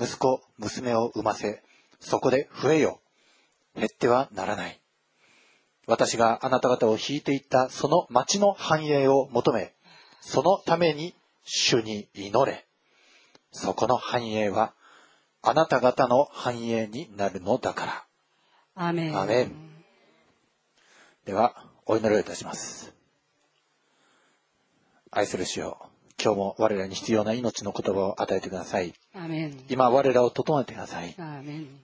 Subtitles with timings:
[0.00, 1.62] 息子、娘を産ませ、
[2.00, 3.00] そこで増えよ。
[3.76, 4.80] 減ってはならない。
[5.86, 9.74] 私があなた方を引いていったその町の繁栄を求め、
[10.20, 11.14] そのために
[11.44, 12.66] 主に祈れ。
[13.52, 14.74] そこの繁栄は、
[15.42, 18.04] あなた方の繁栄になるのだから。
[18.76, 19.20] アメン。
[19.20, 19.52] アメン。
[21.24, 21.54] では、
[21.86, 22.92] お祈りをいたします。
[25.12, 25.78] 愛する主よ、
[26.20, 28.92] 今日も我らに必要な命の言葉を与えてください。
[29.68, 31.14] 今我らを整えてください。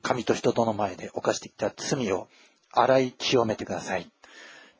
[0.02, 2.26] 神と人との前で犯してきた罪を
[2.72, 4.10] 洗い清めてください。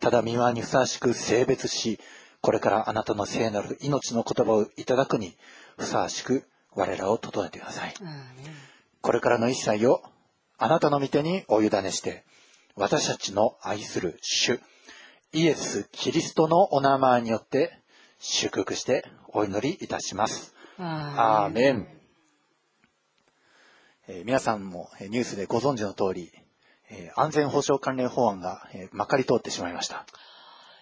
[0.00, 2.00] ただ、見舞にふさわしく性別し、
[2.41, 5.36] これからあなたの聖なる命の言葉をいただくに
[5.77, 6.42] ふさわしく
[6.75, 7.94] 我らを整えてください。
[9.00, 10.03] これからの一切を
[10.59, 12.23] あなたの御手にお委ねして、
[12.76, 14.59] 私たちの愛する主、
[15.34, 17.80] イエス・キリストのお名前によって
[18.20, 20.53] 祝福してお祈りいたします。
[20.78, 21.88] アーメン。
[24.08, 26.31] えー、皆さんもニュースでご存知の通り、
[26.90, 30.06] えー、安全保障関連法案が、えー、まかり通ってしまいました。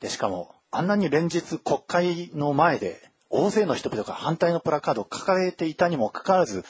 [0.00, 6.64] でしかも、あんなに連日国会の前で大勢の人々が反対のプラカードを掲げていたにもかかわらず、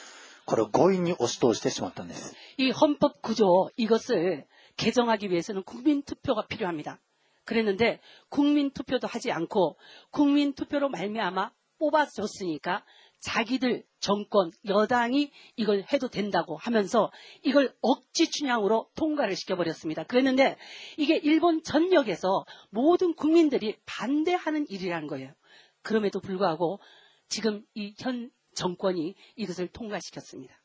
[0.45, 2.33] これ強引に押し通してしまったんです。
[2.57, 4.45] 이 헌법 구조 이것을
[4.77, 6.99] 개정하기 위해서는 국민 투표가 필요합니다.
[7.45, 7.99] 그랬는데
[8.29, 9.77] 국민 투표도 하지 않고
[10.11, 12.83] 국민 투표로 말미암아 뽑아줬으니까
[13.19, 17.11] 자기들 정권 여당이 이걸 해도 된다고 하면서
[17.43, 20.03] 이걸 억지 춘향으로 통과를 시켜버렸습니다.
[20.03, 20.57] 그랬는데
[20.97, 25.33] 이게 일본 전역에서 모든 국민들이 반대하는 일이라는 거예요.
[25.81, 26.79] 그럼에도 불구하고
[27.27, 30.59] 지금 이 현 정권이 이것을 통과시켰습니다.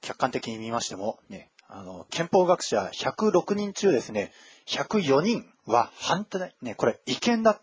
[0.00, 4.32] 客観的に見ましても、ね、 あの、憲法学者106人中ですね、
[4.66, 7.60] 104人は反対、ね、これ違憲だ、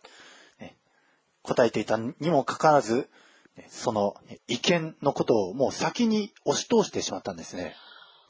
[0.60, 0.78] ね、
[1.44, 3.10] 答えていたにもかかわらず、
[3.68, 4.16] その
[4.48, 7.76] 違憲のことをもう先に押し通してしまったんですね。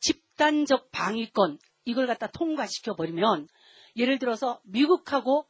[0.00, 3.48] 집단적 방위권 이걸 갖다 통과시켜 버리면
[3.96, 5.46] 예를 들어서 미국하고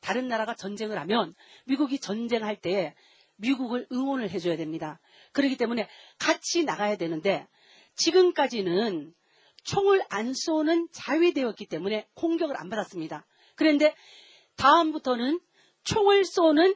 [0.00, 1.34] 다른 나라가 전쟁을 하면
[1.64, 2.94] 미국이 전쟁할 때
[3.37, 4.99] 미국을 응원을 해줘야 됩니다.
[5.31, 5.87] 그렇기 때문에
[6.17, 7.47] 같이 나가야 되는데
[7.95, 9.13] 지금까지는
[9.63, 13.25] 총을 안 쏘는 자위되었기 때문에 공격을 안 받았습니다.
[13.55, 13.95] 그런데
[14.55, 15.39] 다음부터는
[15.83, 16.75] 총을 쏘는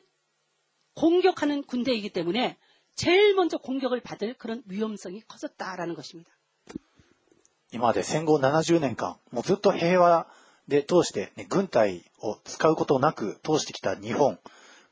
[0.96, 2.58] 공격하는 군대이기 때문에
[2.96, 6.32] 제일 먼저 공격을 받을 그런 위험성이 커졌다라는 것입니다.
[7.72, 10.28] 今まで戦後70年間もうずっと平和
[10.68, 14.38] で通して、ね、軍隊を使うことなく通してきた日本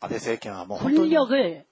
[0.00, 1.66] 권력을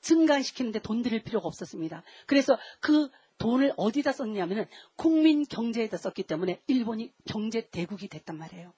[0.00, 2.02] 증강시키는데 돈 들일 필요가 없었습니다.
[2.26, 8.72] 그래서 그 돈을 어디다 썼냐면은 국민 경제에다 썼기 때문에 일본이 경제 대국이 됐단 말이에요.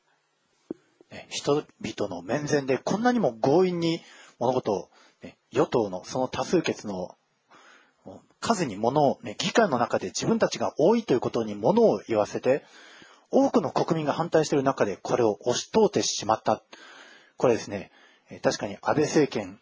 [1.28, 4.00] 人々の面前でこんなにも強引に
[4.38, 4.90] 物事を、
[5.22, 7.16] ね、与党のその多数決の
[8.40, 9.20] 数にものを
[12.08, 12.64] 言わせて、
[13.30, 16.62] 多くの国民が反対している中でこれを押し通ってしまった。
[17.36, 17.90] これですね、
[18.42, 19.60] 確かに安倍政権、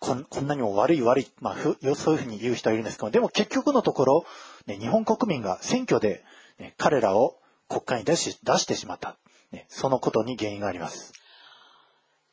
[0.00, 1.56] こんこんなにも悪い悪い、まあ、
[1.94, 4.24] そういうふうに言う人はいるんですけど、でも結局のところ、
[4.66, 6.24] ね、日本国民が選挙で、
[6.58, 7.38] ね、彼らを
[7.68, 9.16] 国会に出し出してしまった、
[9.52, 9.66] ね。
[9.68, 11.12] そのことに原因があります。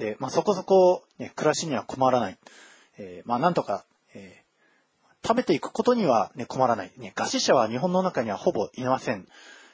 [0.00, 2.38] で、まあ、そこそこ、ね、暮らしには困らない。
[2.98, 3.84] えー、まあ、なんとか、
[4.14, 4.46] えー
[5.26, 7.12] 食べていくことには、ね、困らない、ね。
[7.16, 9.26] 餓死者は日本の中にはほぼいません。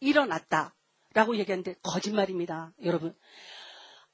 [0.00, 2.72] 일어났다라고 얘기하는데 거짓말입니다.
[2.84, 3.14] 여러분.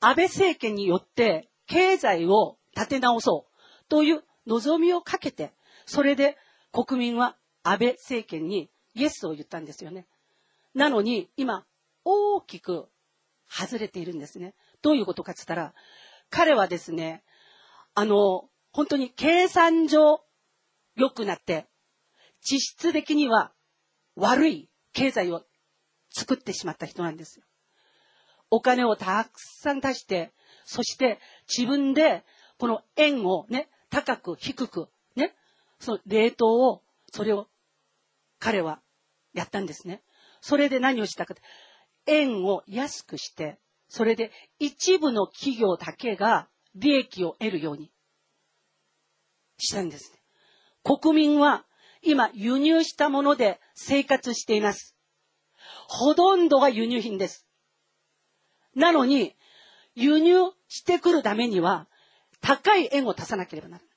[0.01, 5.53] 아베政権に 요때 経済を立て直そうという望みをかけて
[5.87, 6.37] それで
[6.73, 10.07] 国民は安倍政権にイエスを言ったんですよね。
[10.75, 11.65] なのに今
[12.05, 12.89] 大きく
[13.49, 14.55] 外れているんですね。
[14.81, 15.75] どういうことかって言ったら、
[16.31, 17.23] 彼はですね、
[17.95, 20.25] あの、本当に計算上
[20.98, 21.68] 良くなって、
[22.42, 23.54] 実質的には
[24.16, 25.44] 悪い経済を
[26.10, 27.46] 作ってしまった人なんですよ。
[28.50, 30.34] お金をたくさん出して、
[30.66, 32.24] そして自分で
[32.58, 35.36] この円をね、高く低く、ね、
[35.80, 37.48] その冷凍を、それを
[38.40, 38.82] 彼は
[39.34, 40.02] やったんですね。
[40.42, 41.44] それで何をしたかって。
[42.08, 47.92] 円を安くして、それで一部の企業だけが利益を得るように
[49.58, 50.17] したんです。
[50.88, 51.66] 国民は
[52.02, 54.96] 今輸入したもので生活しています。
[55.90, 57.46] ほとんどが輸入品です。
[58.74, 59.36] なのに、
[59.96, 61.88] 輸入してくるためには、
[62.40, 63.90] 高い円を足さなければならな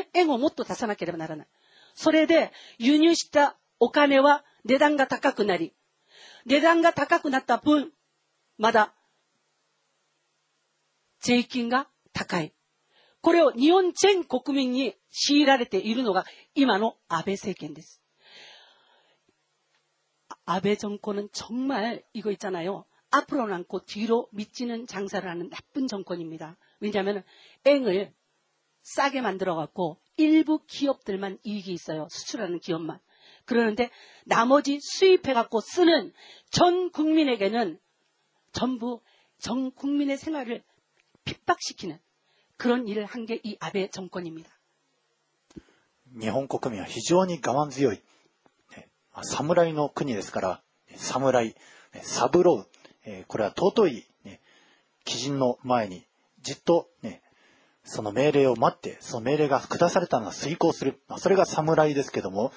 [0.00, 0.04] い。
[0.04, 1.48] ね、円をもっと足さなければならない。
[1.94, 5.74] それで、輸入したお金は値段が高くなり、
[6.44, 7.92] 値段が高くなった分、
[8.58, 8.92] まだ、
[11.20, 12.52] 税金が高い。
[13.21, 18.01] これを日本全国民に強いられているのが今の安倍政権です。
[20.45, 26.57] 安倍정권은정말이거있잖아요 앞으로는 않고 뒤로 미치는 장사를 하는 나쁜 정권입니다.
[26.79, 27.23] 왜냐하면
[27.63, 28.13] 앵을
[28.81, 32.07] 싸게 만들어 갖고 일부 기업들만 이익이 있어요.
[32.11, 32.99] 수출하는 기업만.
[33.45, 33.89] 그러는데
[34.25, 36.13] 나머지 수입해 갖고 쓰는
[36.51, 37.79] 전 국민에게는
[38.51, 39.01] 전부
[39.39, 40.63] 전 국민의 생활을
[41.23, 41.97] 핍박시키는
[42.59, 44.49] 그런 일을 한 게 이 아베 정권입니다.
[46.19, 48.01] 日本国民は非常に我慢強い、
[48.77, 48.87] ね、
[49.21, 50.61] 侍の国ですから、
[50.95, 51.55] 侍、
[52.03, 52.65] サブロー、
[53.03, 54.39] えー、これは尊い、ね、
[55.03, 56.05] 基人の前に
[56.41, 57.21] じっとね、
[57.83, 60.99] その命令を待って、その命令が下されたのが遂行する。
[61.07, 62.53] まあ、それが侍ですけども、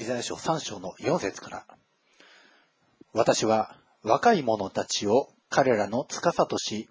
[0.00, 1.66] イザヤ書3章の4節から。
[3.12, 6.88] 私は若い者たちを彼らの司とし、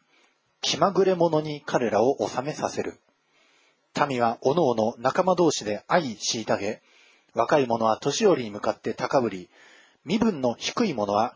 [0.62, 3.02] 気まぐれ者に彼らを治めさせる。
[4.08, 6.82] 民は各々仲間同士で愛虐げ、
[7.34, 9.50] 若い者は年寄りに向かって高ぶり、
[10.06, 11.36] 身分の低い者は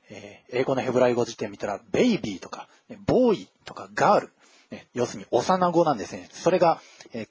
[0.50, 2.68] 英語のヘブライ語辞典見たら、ベイビーとか、
[3.06, 3.88] ボーイとか、
[4.94, 6.28] 要するに幼子なんですね。
[6.32, 6.80] それが、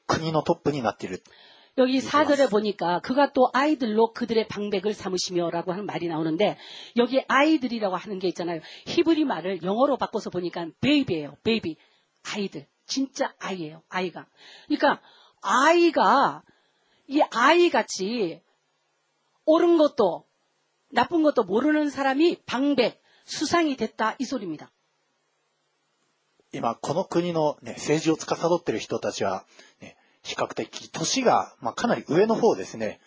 [0.08, 1.24] 国のトップになっている。
[1.78, 6.58] 여기 사절에 보니까 그가 또 아이들로 그들의 방백을 삼으시며라고 하는 말이 나오는데
[6.96, 8.62] 여기 아이들이라고 하는 게 있잖아요.
[8.86, 11.36] 히브리 말을 영어로 바꿔서 보니까 베이비예요.
[11.44, 11.76] 베이비.
[12.34, 12.66] 아이들.
[12.86, 13.82] 진짜 아이예요.
[13.90, 14.26] 아이가.
[14.68, 15.02] 그러니까
[15.42, 16.44] 아이가
[17.08, 18.42] 이 아이같이
[19.44, 20.26] 옳은 것도
[20.92, 24.72] 나쁜 것도 모르는 사람이 방백, 수상이 됐다 이 소리입니다.
[26.54, 29.46] 今、この国の、ね、政治を司っている人たちは、
[29.82, 33.02] ね、比較的、年が、まあ、かなり上の方ですね。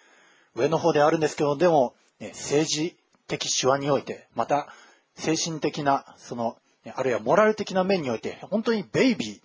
[0.55, 4.69] 上の方であるんですけど、でも、ね、政治的手腕において、また、
[5.15, 6.59] 精神的な、その、
[6.95, 9.41] あるいはモラル的な面において、本当にベイビー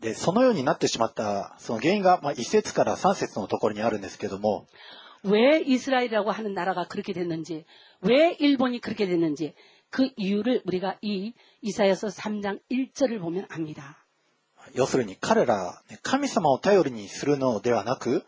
[0.00, 4.66] で、そのようになってしまった、その原因が、まあ、一節から三節のところにあるんですけども、
[5.24, 7.64] 왜 이스라엘이라고 하는 나라가 그렇게 됐는지,
[8.00, 9.54] 왜 일본이 그렇게 됐는지,
[9.90, 14.04] 그 이유를 우리가 이 이사야서 3장 1절을 보면 압니다.
[14.74, 18.24] 要するに彼ら、ね、神様を頼りにするのではなく、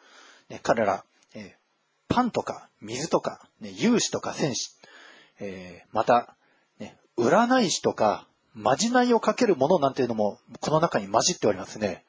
[0.49, 4.71] ね、彼ら、えー、パンとか水とか、ね、融資とか戦士、
[5.41, 6.37] えー、また、
[6.79, 12.05] ね、占い師とか、まじないをかけるものなんていうのも、この中に混じっておりますね。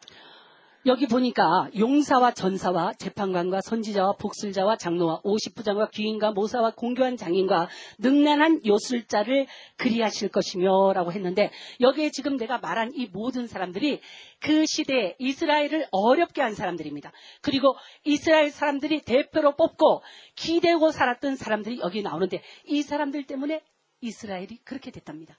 [0.87, 9.47] 여기 보니까 용사와 전사와 재판관과 선지자와 복술자와 장로와 오십부장과 귀인과 모사와 공교한 장인과 능란한 요술자를
[9.75, 13.99] 그리하실 것이며라고 했는데 여기에 지금 내가 말한 이 모든 사람들이
[14.39, 17.11] 그 시대에 이스라엘을 어렵게 한 사람들입니다.
[17.41, 20.03] 그리고 이스라엘 사람들이 대표로 뽑고
[20.35, 23.61] 기대고 살았던 사람들이 여기 나오는데 이 사람들 때문에
[23.99, 25.37] 이스라엘이 그렇게 됐답니다.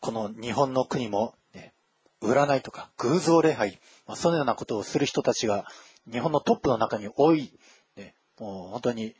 [0.00, 1.34] この日本の国も
[2.22, 5.66] 占いとか偶像礼拝、まあ、そのようなことをする人たちが
[6.10, 7.52] 日本のトップの中に多い、
[7.96, 9.14] ね、もう本当に、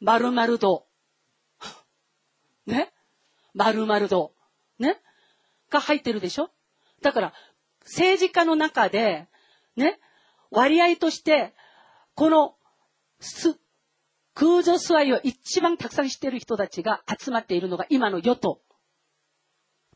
[0.00, 0.86] 〇〇度。
[2.66, 2.92] ね？
[3.54, 4.34] 〇〇度。
[4.78, 5.00] ね？
[5.70, 6.50] が入ってるでしょ？
[7.00, 7.32] だから、
[7.80, 9.26] 政治家の中で、
[9.74, 9.98] ね、
[10.50, 11.54] 割合として、
[12.14, 12.56] この、
[13.20, 13.58] す、
[14.34, 18.60] 空女座いを一番たくさん知っている人たちが集まっているのが今の与党。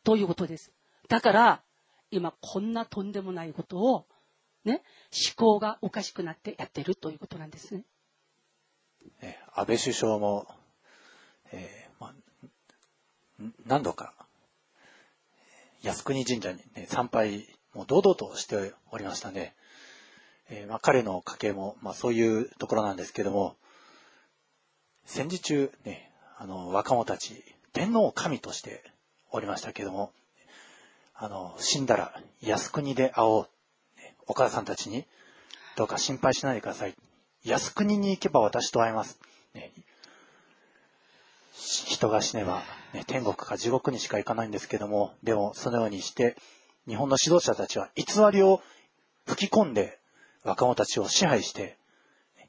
[0.05, 0.71] ということです。
[1.09, 1.61] だから、
[2.11, 4.05] 今こんなとんでもないことを
[4.63, 7.83] ね、思考がおかしくなってやってるということなんですね。
[9.21, 10.47] え安倍首相も、
[11.51, 12.13] えーまあ、
[13.65, 14.13] 何度か
[15.83, 19.55] 靖国神社に、ね、参拝も堂々としておりましたね。
[20.49, 23.55] えーまあ、彼の家系も、まあ、そういうところなんですけども
[25.05, 28.83] 戦時中、ね、あの若者たち天皇を神として
[29.35, 30.11] おりましたけども
[31.13, 33.49] あの死んだら靖国で会おう
[34.27, 35.05] お母さんたちに、
[35.75, 36.95] どうか心配しないでください。
[37.43, 39.19] 靖国に行けば私と会えます。
[39.53, 39.71] ね、
[41.53, 46.35] 人が死ねば、ね、天国か地獄にしか行かないんですけども、でもそのようにして、
[46.87, 48.61] 日本の指導者たちは偽りを
[49.27, 49.99] 吹き込んで、
[50.43, 51.77] 若者たちを支配して、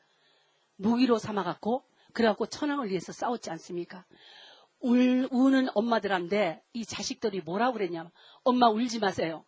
[0.76, 4.06] 무기로 삼아갖고 그래갖고 천황을 위해서 싸웠지 않습니까?
[4.80, 8.10] 울, 우는 엄마들한테 이 자식들이 뭐라고 그랬냐.
[8.44, 9.46] 엄마 울지 마세요.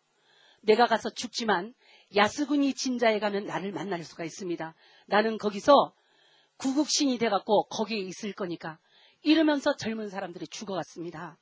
[0.61, 1.73] 내가 가서 죽지만
[2.15, 4.75] 야스군이 진자에 가면 나를 만날 수가 있습니다.
[5.07, 5.93] 나는 거기서
[6.57, 8.77] 구국신이 돼갖고 거기에 있을 거니까
[9.22, 11.38] 이러면서 젊은 사람들이 죽어갔습니다.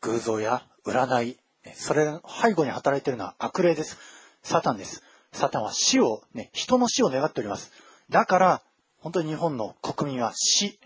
[0.00, 1.38] 偶像や占い
[1.74, 3.98] それの背後に働いているのは悪霊です。
[4.42, 5.02] サタンです。
[5.32, 7.72] サタンは死を、ね、人の死を願っております。
[8.08, 8.62] だから、
[8.98, 10.78] 本当に日本の国民は死、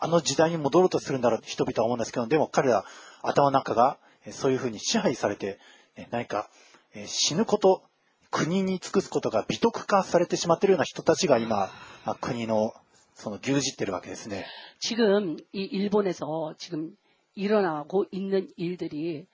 [0.00, 2.84] あの時代に戻ろうとするんだろう人々は思うんですけどでも彼ら
[3.22, 3.98] 頭の中が
[4.30, 5.58] そういうふうに支配されて
[6.10, 6.48] 何か
[7.06, 7.82] 死ぬこと
[8.30, 11.70] 国に尽くすことが美徳化されてしまっているような人たちが今
[12.20, 12.72] 国の
[13.14, 14.44] その牛耳ってるわけですね。
[14.78, 16.94] 지금 이 일본에서 지금
[17.34, 19.26] 일어나고 있는 일들이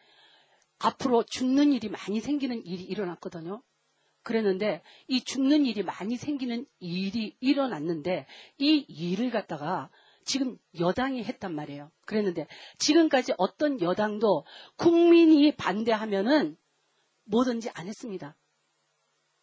[0.78, 3.60] 앞으로 죽는 일이 많이 생기는 일이 일어났거든요.
[4.22, 8.26] 그랬는데 이 죽는 일이 많이 생기는 일이 일어났는데
[8.58, 9.90] 이 일을 갖다가
[10.27, 11.89] 지금 여당이 했단 말이에요.
[12.05, 16.57] 그랬는데 지금까지 어떤 여당도 국민이 반대하면은
[17.25, 18.35] 뭐든지 안 했습니다.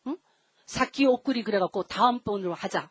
[0.07, 0.16] 응?
[0.66, 2.90] 사키 오꾸리 그래갖고 다음 번으로 하자.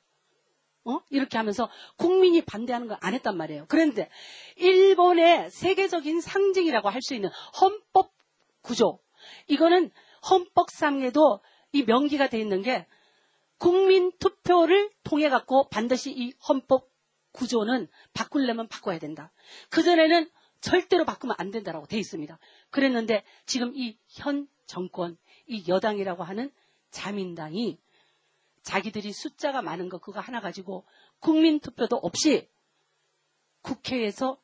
[0.85, 0.99] 어?
[1.09, 3.65] 이렇게 하면서 국민이 반대하는 걸 안 했단 말이에요.
[3.69, 4.09] 그런데
[4.57, 7.29] 일본의 세계적인 상징이라고 할 수 있는
[7.61, 8.11] 헌법
[8.61, 8.99] 구조.
[9.47, 9.91] 이거는
[10.29, 12.85] 헌법상에도 이 명기가 돼 있는 게
[13.57, 16.92] 국민 투표를 통해 갖고 반드시 이 헌법
[17.32, 19.32] 구조는 바꾸려면 바꿔야 된다.
[19.70, 22.38] 그전에는 절대로 바꾸면 안 된다라고 돼 있습니다.
[22.70, 26.52] 그랬는데 지금 이 현 정권, 이 여당이라고 하는
[26.90, 27.80] 자민당이
[28.62, 30.84] 자기들이 숫자가 많은 거 그거 하나 가지고
[31.20, 32.48] 국민 투표도 없이
[33.62, 34.38] 국회에서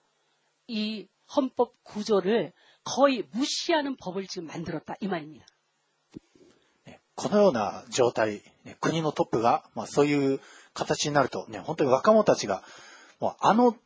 [0.67, 2.53] 이 헌법 구조를
[2.85, 5.47] 거의 무시하는 법을 지금 만들었다 이 말입니다.
[7.17, 8.43] このような状態、
[8.81, 10.41] 国のトップが、まあ、そういう
[10.79, 12.63] 形になると、ね、本当に若者たちが、
[13.21, 13.77] もうあの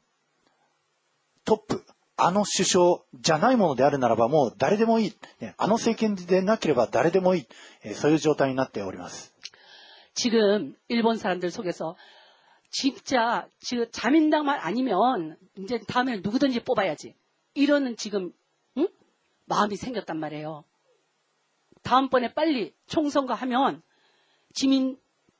[1.44, 1.85] トップ、
[2.16, 7.47] あの首相じゃないものであるならばもう誰でもいい、ね、あの政権でなければ誰でもいい、
[7.83, 9.33] えそういう状態になっております。
[10.14, 11.94] 지금 일본 사람들 속에서
[12.71, 17.14] 진짜 지금 자민당만 아니면 이제 다음에는 누구든지 뽑아야지.
[17.55, 18.33] 이러는 지금
[18.77, 18.88] 응?
[19.47, 20.64] 마음이 생겼단 말이에요.
[21.83, 23.83] 다음번에 빨리 총선거 하면
[24.55, 24.99] 지민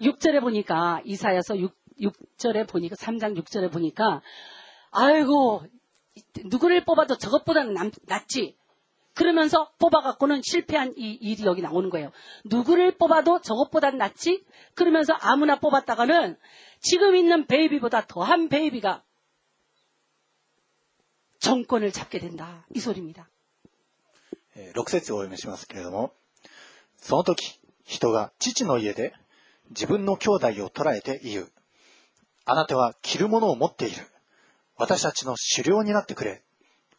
[0.00, 4.22] 6절에 보니까, 이사야서 6, 6절에 보니까, 3장 6절에 보니까,
[4.90, 5.62] 아이고,
[6.44, 8.56] 누구를 뽑아도 저것보다는 남, 낫지.
[9.14, 12.10] 그러면서 뽑아갖고는 실패한 이 일이 여기 나오는 거예요.
[12.44, 14.44] 누구를 뽑아도 저것보다 낫지?
[14.74, 16.36] 그러면서 아무나 뽑았다가는
[16.80, 19.04] 지금 있는 베이비보다 더한 베이비가
[21.38, 22.66] 정권을 잡게 된다.
[22.74, 23.30] 이 소리입니다.
[24.56, 26.12] 6節をお読みしますけれども、
[26.96, 29.12] その時人が父の家で
[29.70, 31.52] 自分の兄弟を捕らえて言う。
[32.44, 34.06] あなたは着るものを持っている。
[34.76, 36.42] 私たちの狩猟になってくれ。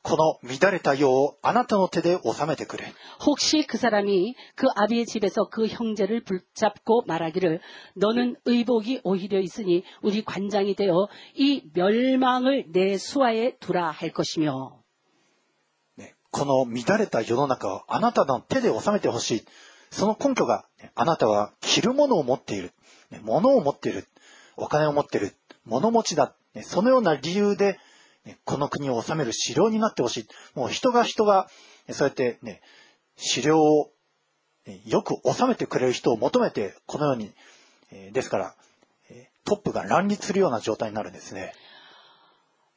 [0.01, 2.93] この乱れた世をあなたの手で収めてくれ。
[3.25, 7.60] 혹시 그 사람이 그 아비의 집에서 그 형제를 붙잡고 말하기를
[7.95, 14.80] 너는 의복이 오히려 있으니 우리 관장이 되어 이 멸망을 내 수하에 두라 할 것이며.
[16.32, 19.45] この乱れた世の中をあなたの手で収めてほしい。
[19.90, 22.72] その根拠が、あなたは着るものを持っている。
[23.22, 24.07] 物を持っている。
[24.57, 25.35] お金を持っている。
[25.64, 26.35] 物持ちだ。
[26.62, 27.79] そのような理由で、
[28.44, 30.29] この国を治める資料になってほしい。
[30.55, 31.48] もう人が人が、
[31.90, 32.61] そうやってね、
[33.16, 33.90] 資料を
[34.85, 37.33] よく収めてくれる人を求めて、このように、
[38.12, 38.55] ですから、
[39.44, 41.53] トップが乱立するような状態になるんですね。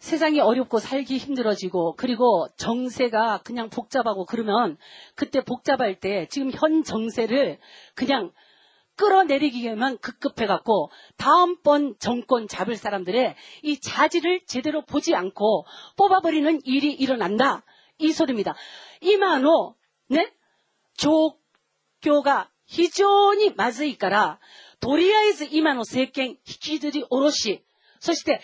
[0.03, 4.77] 세상이 어렵고 살기 힘들어지고 그리고 정세가 그냥 복잡하고 그러면
[5.15, 7.59] 그때 복잡할 때 지금 현 정세를
[7.95, 8.33] 그냥
[8.97, 17.65] 끌어내리기에만 급급해갖고 다음번 정권 잡을 사람들의 이 자질을 제대로 보지 않고 뽑아버리는 일이 일어난다.
[17.99, 18.55] 이 소리입니다.
[19.01, 19.75] 이마노,
[20.09, 20.33] 네?
[20.97, 24.39] 조교가非常に 맞으니까라
[24.81, 27.65] 도리아에서 이마노 政権引きずり下ろし
[27.99, 28.41] そして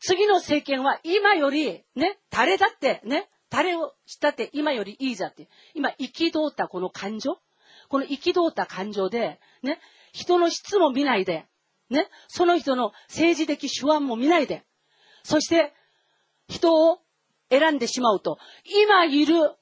[0.00, 5.48] 次の政権は今より、ね、誰だって、ね、誰をしたって今よりいいじゃんって。
[5.74, 7.38] 今、憤ったこの感情
[7.88, 9.80] この憤った感情で、ね、
[10.12, 11.46] 人の質も見ないで、
[11.90, 14.64] ね、その人の政治的手腕も見ないで、
[15.22, 15.72] そして、
[16.48, 17.00] 人を
[17.50, 19.54] 選んでしまうと、今いる、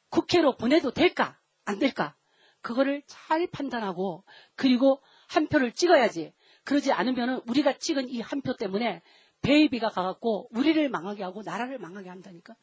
[0.10, 1.40] 국회로 보내도 될까?
[1.66, 1.88] 안 네.
[1.88, 2.16] 될까?
[2.62, 4.24] 그거를 잘 판단하고
[4.56, 6.34] 그리고 한 표를 찍어야지.
[6.66, 9.02] 그러지 않으면 우리가 찍은 이 한 표 때문에
[9.42, 12.56] 베이비가 가갖고 우리를 망하게 하고 나라를 망하게 한다니까.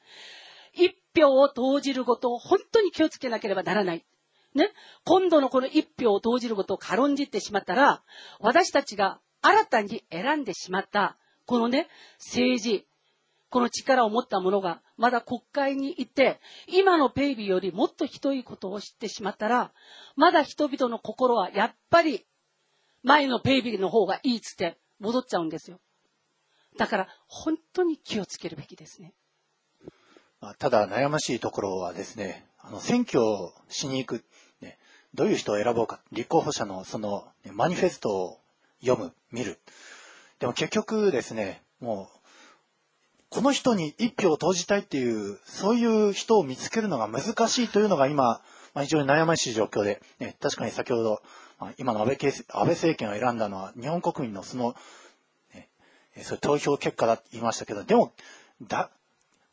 [0.75, 4.03] 입뼈 도지르고 또 혼돈이 기어죽게 나게려봐 나라나이.
[4.55, 4.73] 네?
[5.07, 8.03] 곰도 놓고는 입뼈 도지르고 또 가론지 때 심았다라.
[8.41, 11.17] 와다시다치가 알았단지 에란데 심았다.
[11.47, 12.87] 고노네 세지
[13.55, 19.71] この力を持った者が、まだ国会に行って、今のペイビーよりもっとひどいことを知ってしまったら、
[20.17, 22.27] まだ人々の心はやっぱり、
[23.05, 25.79] 前のペイビーの方がいいっつって戻っちゃうんですよ。
[26.79, 29.15] だから、本当に気をつけるべきですね。
[30.59, 34.25] ただ悩ましいところはですね、あの選挙をしに行く
[34.63, 34.79] ね
[35.15, 38.41] どういう人を選ぼうか、立候補者のそのマニフェストを
[38.81, 39.61] 読む、見る。
[40.41, 42.24] でも結局ですね、もう、
[43.35, 48.41] この人に一票を投じたいっていう、そういう人を見つけるのが難しいというのが今、
[48.75, 51.21] まあ、非常に悩ましい状況で、ね、確かに先ほど、
[51.59, 54.77] まあ、今の安倍安倍政権を選んだのは日本国民のその、
[55.53, 55.69] ね、
[56.23, 58.13] そういう投票結果だって言いましたけど、でも、
[58.63, 58.91] だ、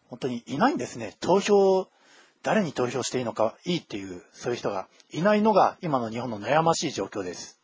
[0.10, 1.16] 本当にいないんですね。
[1.20, 1.88] 投票
[2.44, 7.60] 誰に投票していいのかいいっていうそういう人がいないのが今の日本の悩ましい状況です。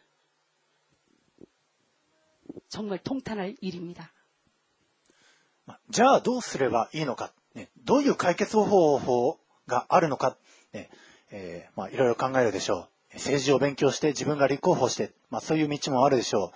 [2.68, 4.12] 정말 통탄할 일입니다.
[5.90, 10.36] じゃあどうすればいいのか、 ね、どういう解決方法があるのか、
[10.72, 10.90] ね
[11.30, 13.14] えー、まあ、いろいろ考えるでしょう。
[13.14, 16.52] 政治を勉強して自分が立候補して、まあ、そういう道もあるでしょ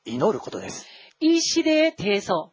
[0.04, 0.86] 祈ることです。
[1.20, 2.50] 이시대에대해서이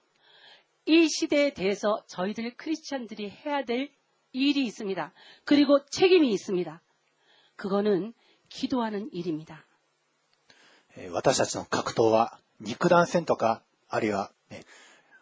[1.09, 3.91] 시대에 대해서 저희들 크리스찬들이 해야 될
[4.31, 5.13] 일이 있습니다.
[5.43, 6.81] 그리고 책임이 있습니다.
[7.55, 8.13] 그거는
[8.47, 9.65] 기도하는 일입니다.
[11.11, 14.65] 私たちの格闘は肉弾戦とか、あるいは、ね、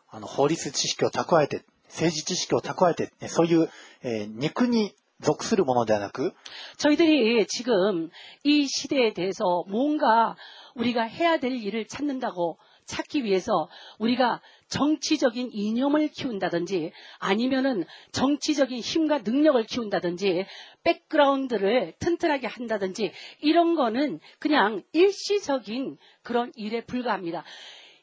[0.10, 3.69] あの法律知識を蓄えて、政治知識を蓄えて、ね、そういう、
[4.02, 6.34] えー、肉に属するものではなく、
[6.78, 8.10] 저희들이 지금
[8.43, 10.36] 이 시대에 대해서 뭔가
[10.76, 13.69] 우리가 해야 될 일을 찾는다고 찾기 위해서
[14.00, 20.45] 우리가 정치적인 이념을 키운다든지 아니면은 정치적인 힘과 능력을 키운다든지
[20.84, 27.43] 백그라운드를 튼튼하게 한다든지 이런 거는 그냥 일시적인 그런 일에 불과합니다.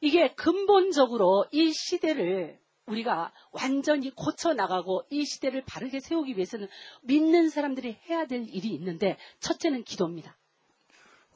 [0.01, 6.69] 이게 근본적으로 이 시대를 우리가 완전히 고쳐 나가고 이 시대를 바르게 세우기 위해서는
[7.03, 10.37] 믿는 사람들이 해야 될 일이 있는데 첫째는 기도입니다.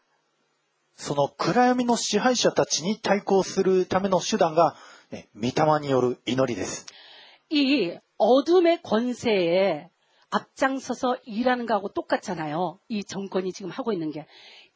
[0.97, 4.77] その暗闇の支配者たちに対抗するための手段が、
[5.11, 6.87] ね、御霊による祈りです。
[7.51, 9.91] 이 어둠의 권세에
[10.31, 12.79] 앞장서서 일하는 거하고 똑같잖아요.
[12.89, 14.27] 이 정권이 지금 하고 있는 게.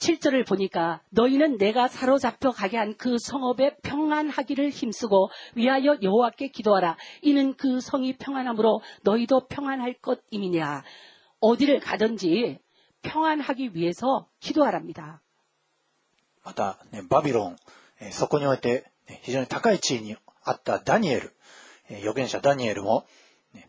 [0.00, 6.96] 7절을 보니까 너희는 내가 사로잡혀 가게 한 그 성읍에 평안하기를 힘쓰고 위하여 여호와께 기도하라.
[7.22, 10.82] 이는 그 성이 평안함으로 너희도 평안할 것임이냐.
[11.40, 12.58] 어디를 가든지
[13.02, 15.22] 평안하기 위해서 기도하랍니다.
[16.42, 17.56] また、ね、バビロン、
[18.00, 21.34] えそこにおいて、ね、非常に高い地位にあったダニエル、
[21.90, 23.06] ね、預言者ダニエルも、
[23.54, 23.68] ね、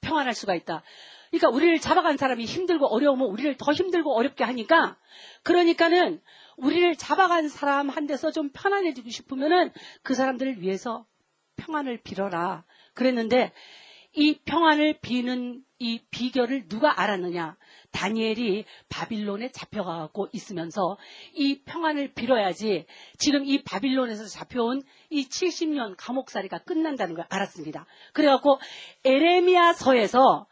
[0.00, 0.82] 평안할 수가 있다.
[1.30, 4.96] 그러니까 우리를 잡아간 사람이 힘들고 어려우면 우리를 더 힘들고 어렵게 하니까
[5.42, 6.20] 그러니까는
[6.56, 9.72] 우리를 잡아간 사람 한테서 좀 편안해지고 싶으면은
[10.02, 11.06] 그 사람들을 위해서
[11.56, 12.64] 평안을 빌어라.
[12.94, 13.52] 그랬는데
[14.14, 17.56] 이 평안을 비는 이 비결을 누가 알았느냐?
[17.92, 20.98] 다니엘이 바빌론에 잡혀가고 있으면서
[21.34, 22.86] 이 평안을 빌어야지
[23.18, 27.86] 지금 이 바빌론에서 잡혀온 이 70년 감옥살이가 끝난다는 걸 알았습니다.
[28.12, 28.58] 그래갖고
[29.04, 30.46] 에레미야서에서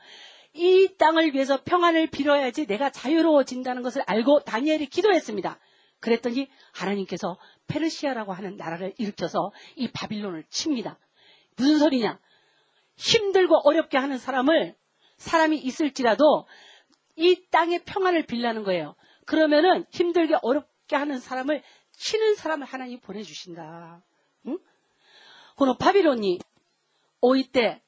[0.55, 5.59] 이 땅을 위해서 평안을 빌어야지 내가 자유로워진다는 것을 알고 다니엘이 기도했습니다.
[6.01, 10.99] 그랬더니 하나님께서 페르시아라고 하는 나라를 일으켜서 이 바빌론을 칩니다.
[11.57, 12.19] 무슨 소리냐?
[12.97, 14.75] 힘들고 어렵게 하는 사람을
[15.19, 16.47] 사람이 있을지라도
[17.16, 18.96] 이 땅의 평안을 빌라는 거예요.
[19.26, 21.62] 그러면은 힘들게 어렵게 하는 사람을
[21.94, 24.02] 치는 사람을 하나님이 보내주신다.
[24.48, 24.60] 응?
[25.56, 26.42] このパビロンに
[27.22, 27.82] 置いて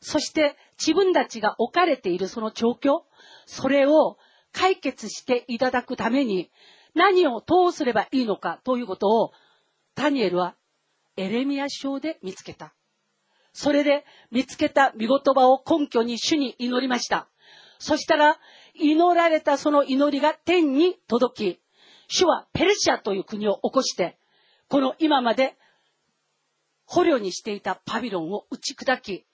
[0.00, 3.02] そして自分たちが置かれているその状況、
[3.46, 4.16] それを
[4.52, 6.50] 解決していただくために
[6.94, 9.32] 何をどうすればいいのかということを
[9.94, 10.54] ダニエルは
[11.16, 12.74] エレミア書で見つけた。
[13.52, 17.28] それで見つけた見言葉を根拠に主に祈りました。
[17.80, 18.38] そしたら
[18.73, 21.59] 祈られたその祈りが天に届き、
[22.07, 24.17] 主はペルシアという国を起こして、
[24.67, 25.55] この今まで
[26.85, 29.25] 捕虜にしていたパビロンを打ち砕き、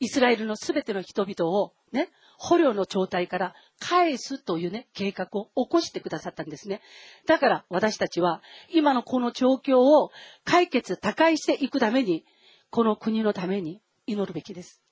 [0.00, 6.80] イスラエルのすべての人々をね、捕虜の状態から返すというね、計画を起こしてくださったんですね。
[7.26, 10.10] だから私たちは今のこの状況を
[10.44, 12.24] 解決、打開していくために、
[12.70, 14.82] この国のために祈るべきです。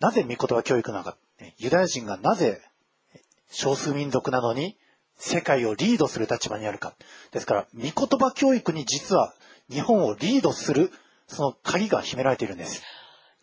[0.00, 1.16] なぜ御言葉教育なのか。
[1.56, 2.60] ユダヤ人がなぜ
[3.50, 4.76] 少数民族なのに
[5.16, 6.94] 世界をリードする立場にあるか。
[7.30, 9.32] ですから、御言葉教育に実は
[9.70, 10.90] 日本をリードする
[11.28, 12.82] その鍵が秘められているんです。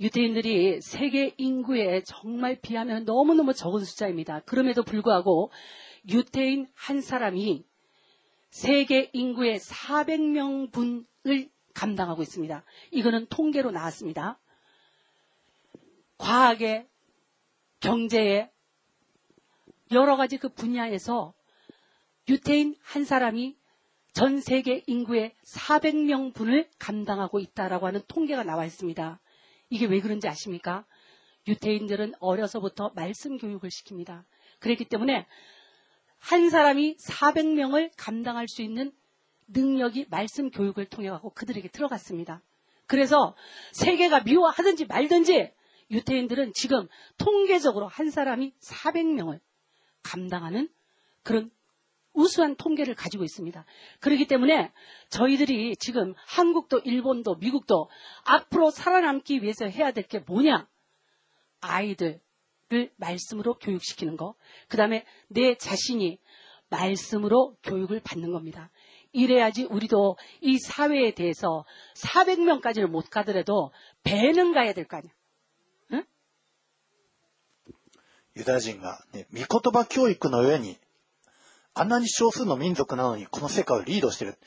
[0.01, 7.65] 유대인들이 세계 인구의정말 비하면 너무너무 적은 숫자입니다 그럼에도 불구하고유대인한 사람이
[8.51, 12.65] 세계 인구의 400명분을 감당하고 있습니다.
[12.91, 14.41] 이거는 통계로 나왔습니다.
[16.19, 16.89] 과학에,
[17.79, 18.51] 경제에,
[19.93, 21.33] 여러 가지 그 분야에서
[22.29, 23.57] 유태인 한 사람이
[24.13, 29.21] 전 세계 인구의 400명분을 감당하고 있다라고 하는 통계가 나와 있습니다.
[29.71, 30.85] 이게 왜 그런지 아십니까?
[31.49, 34.25] 유태인들은 어려서부터 말씀 교육을 시킵니다.
[34.59, 35.27] 그렇기 때문에
[36.19, 38.93] 한 사람이 400명을 감당할 수 있는
[39.49, 42.43] 능력이 말씀 교육을 통해 갖고 그들에게 들어갔습니다.
[42.87, 43.35] 그래서
[43.73, 45.53] 세계가 미워하든지 말든지
[45.91, 46.87] 유태인들은 지금
[47.19, 49.41] 통계적으로 한 사람이 400명을
[50.03, 50.69] 감당하는
[51.23, 51.51] 그런
[52.14, 53.66] 우수한 통계를 가지고 있습니다.
[54.00, 54.72] 그렇기 때문에
[55.10, 57.90] 저희들이 지금 한국도 일본도 미국도
[58.24, 60.68] 앞으로 살아남기 위해서 해야 될 게 뭐냐?
[61.62, 62.22] 아이들을
[62.96, 64.36] 말씀으로 교육시키는 거.
[64.70, 66.20] 그 다음에 내 자신이
[66.70, 68.72] 말씀으로 교육을 받는 겁니다.
[69.12, 71.66] 이래야지 우리도 이 사회에 대해서
[71.96, 73.72] 400명까지는 못 가더라도
[74.04, 75.12] 배는 가야 될 거 아니야.
[75.94, 76.06] 응?
[78.36, 80.78] ユダヤ人がね、御言葉教育の上に
[81.74, 84.38] あんなに少数の民族なのにこの世界をリードしてる。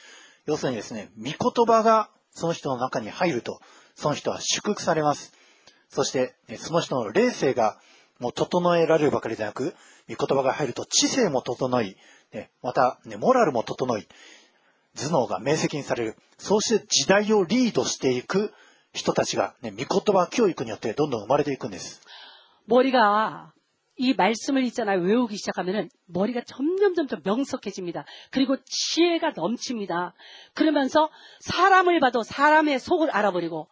[0.47, 3.61] 要するにですね、御言葉がその人の中に入ると、
[3.95, 5.33] その人は祝福されます。
[5.91, 7.79] そして、その人の霊性が
[8.19, 9.75] もう整えられるばかりでなく、
[10.09, 11.97] 御言葉が入ると知性も整い、
[12.63, 14.09] また、ね、モラルも整い、
[14.97, 16.17] 頭脳が明晰にされる。
[16.39, 18.53] そうして時代をリードしていく
[18.93, 22.01] 人たちが、ね、御言葉教育によってどんどん生まれていくんです。
[22.67, 23.53] 머리가
[23.96, 25.02] 이 말씀을 있잖아요.
[25.02, 28.06] 외우기 시작하면은 머리가 점점 점점 명석해집니다.
[28.32, 30.14] 그리고 지혜가 넘칩니다.
[30.54, 31.10] 그러면서
[31.42, 33.68] 사람을 봐도 사람의 속을 알아버리고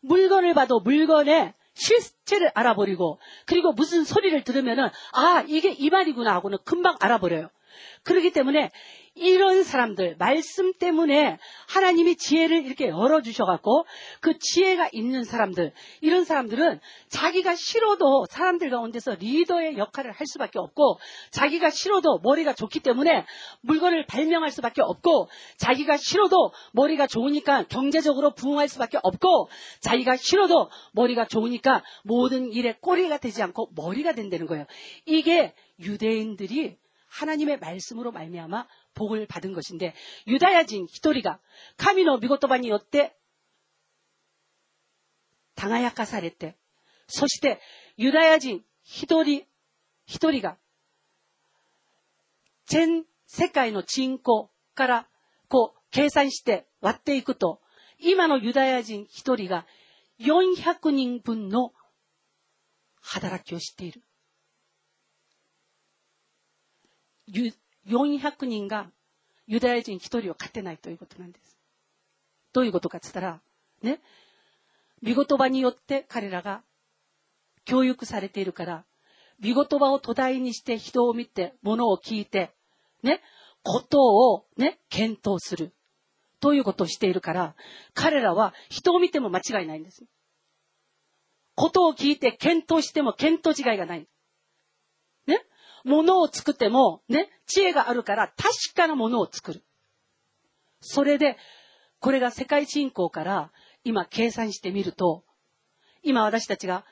[0.00, 6.96] 물건을 봐도 물건의 실체를 알아버리고 그리고 무슨 소리를 들으면은 아 이게 이 말이구나 하고는 금방
[7.00, 7.48] 알아버려요.
[8.02, 8.70] 그렇기 때문에
[9.18, 13.84] 이런 사람들, 말씀 때문에 하나님이 지혜를 이렇게 열어 주셔 갖고
[14.20, 20.98] 그 지혜가 있는 사람들, 이런 사람들은 자기가 싫어도 사람들 가운데서 리더의 역할을 할 수밖에 없고
[21.30, 23.24] 자기가 싫어도 머리가 좋기 때문에
[23.62, 29.48] 물건을 발명할 수밖에 없고 자기가 싫어도 머리가 좋으니까 경제적으로 부흥할 수밖에 없고
[29.80, 34.66] 자기가 싫어도 머리가 좋으니까 모든 일에 꼬리가 되지 않고 머리가 된다는 거예요.
[35.06, 36.76] 이게 유대인들이
[37.07, 39.93] 하나님의 말씀으로 말미암아 복을 받은 것인데
[40.27, 41.39] 유다야진 히토리가
[41.77, 43.15] 카미노 미고토바니 요때
[45.55, 46.57] 당하야카 사레때
[47.07, 47.59] 소시대
[47.99, 49.45] 유다야진 히토리
[50.05, 50.57] 히토리가
[52.65, 55.07] 전 세계의 人口から
[55.47, 57.61] こう計算して割っていくと
[57.99, 59.65] 今のユダヤ人一人が
[60.19, 61.71] 400人分の
[63.01, 64.01] 働きをしている。
[67.86, 68.90] 400人が
[69.46, 71.56] ユダヤ人1人を勝てないということなんです。
[72.52, 73.40] どういうことかって言ったら、
[73.82, 74.00] ね、
[75.02, 76.62] 見言葉によって彼らが
[77.64, 78.84] 教育されているから、
[79.40, 82.50] 見言葉を土台にして人を見て、物を聞いて、
[83.02, 83.20] ね、
[83.62, 85.72] ことをね、検討する。
[86.40, 87.54] ということをしているから、
[87.94, 90.04] 彼らは人を見ても間違いないんです。
[91.54, 94.06] ことを聞いて検討しても検討違いがない。
[95.88, 99.64] ものを作っても、ね、知恵があるから確かなものを作る。
[100.80, 101.36] それで、
[101.98, 103.50] これが世界進行から
[103.82, 105.24] 今計算してみると、
[106.02, 106.84] 今私たちが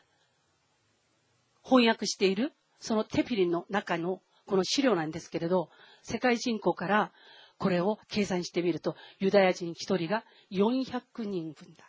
[1.62, 5.70] 翻訳しているそのテフィリンの中のこの資料なんですけれど、
[6.02, 7.12] 世界進行から
[7.58, 11.84] これを計算してみると、ユダヤ人一人が400人分だ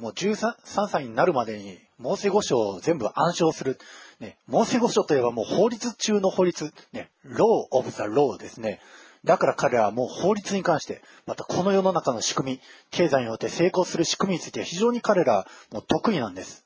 [0.00, 0.54] もう13
[0.88, 3.78] 歳になるまでに、モーセ五章を全部暗唱する。
[4.20, 8.80] ね、モーセ五章といえばもう法律中の法律、ね、law of the law ですね。
[9.24, 12.60] だから彼らはもう法律に関して、またこの世の中の仕組み、
[12.90, 16.64] 経済によって成功する仕組みについて非常に彼らもう得意なんです。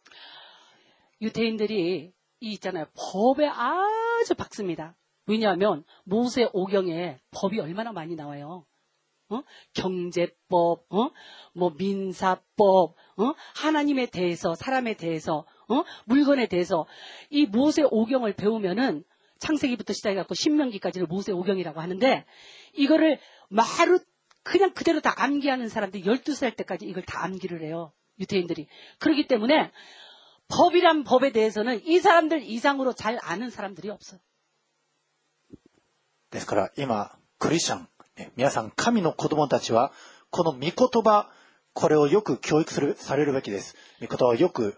[1.22, 2.12] 유태인들이이있잖아요법에아
[4.20, 4.94] 아주 박습니다.
[5.26, 8.66] 왜냐하면 모세 오경에 법이 얼마나 많이 나와요.
[9.30, 9.42] 어?
[9.74, 11.10] 경제법, 어?
[11.52, 13.34] 뭐 민사법, 어?
[13.56, 15.82] 하나님에 대해서, 사람에 대해서, 어?
[16.04, 16.86] 물건에 대해서
[17.30, 19.04] 이 모세 오경을 배우면은
[19.38, 22.24] 창세기부터 시작해갖고 신명기까지를 모세 오경이라고 하는데
[22.74, 23.18] 이거를
[23.48, 23.98] 마루
[24.42, 27.92] 그냥 그대로 다 암기하는 사람들이 12살 때까지 이걸 다 암기를 해요.
[28.20, 28.68] 유태인들이.
[28.98, 29.72] 그렇기 때문에
[30.48, 34.18] 법이란 법에 대해서는 이 사람들 이상으로 잘 아는 사람들이 없어.
[36.30, 37.88] ですから今、クリスチャン、
[38.35, 39.91] 皆さん神の子供たちは、
[40.31, 41.29] この御言葉、
[41.73, 43.75] これをよく教育するされるべきです。
[44.01, 44.77] 御言葉をよく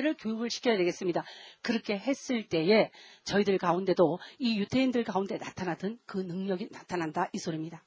[0.00, 1.24] 을 교육을 시켜야 되겠습니다.
[1.62, 2.90] 그렇게 했을 때에
[3.24, 7.82] 저희들 가운데도 이 유태인들 가운데 나타나던 그 능력이 나타난다 이 소리입니다.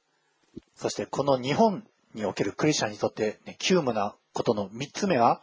[0.74, 5.42] そしてこの日本におけるクリスチャンにとって、ね、急務なことの3つ目は、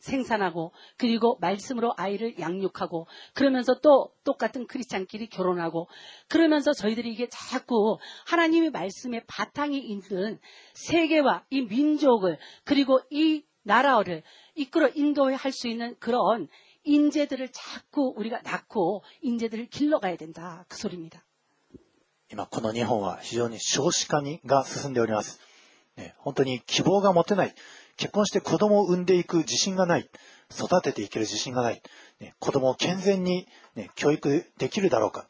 [0.00, 5.88] 생산하고 그리고 말씀으로 아이를 양육하고 그러면서 또 똑같은 크리스찬끼리 결혼하고
[6.28, 10.38] 그러면서 저희들이 이게 자꾸 하나님의 말씀의 바탕이 있는
[10.74, 14.22] 세계와 이 민족을 그리고 이 나라를
[14.54, 16.48] 이끌어 인도할 수 있는 그런
[16.84, 21.22] 인재들을 자꾸 우리가 낳고 인재들을 길러가야 된다 그 소리입니다.
[22.28, 25.40] 今この日本は非常に少子化が進んでおります。
[25.96, 27.54] ね、本当に希望が持てない。
[28.00, 30.08] 結婚して子供を産んでいく自信がない。
[30.50, 31.82] 育てていける自信がない。
[32.20, 35.28] ね、子供を健全に、ね、教育できるだろうか。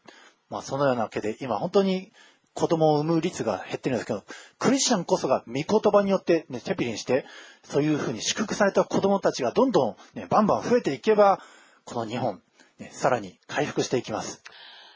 [0.51, 2.13] まあ、そのようなわけで、今本当に
[2.55, 4.25] 子供を産む率が減ってるんですけど、
[4.59, 7.25] クリスチャンこそが御言葉によって、ね、テピリンして、
[7.65, 11.41] そういうふうに祝福された子供たちがどんどん、ね、バンバン増えていけば、
[11.85, 12.43] この日本、
[12.79, 14.43] ね、さらに回復していきます。